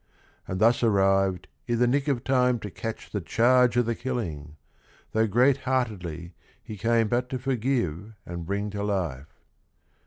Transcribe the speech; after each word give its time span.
—And 0.47 0.59
thus 0.59 0.81
arrived 0.81 1.47
i' 1.69 1.75
the 1.75 1.85
nick 1.85 2.07
of 2.07 2.23
time 2.23 2.57
to 2.61 2.71
catch 2.71 3.11
The 3.11 3.21
charge 3.21 3.77
o' 3.77 3.83
the 3.83 3.93
killing, 3.93 4.55
though 5.11 5.27
great 5.27 5.57
heartedly 5.57 6.33
He 6.63 6.75
came 6.75 7.07
but 7.07 7.29
to 7.29 7.37
forgive 7.37 8.15
and 8.25 8.43
bring 8.43 8.71
to 8.71 8.81
life. 8.81 9.43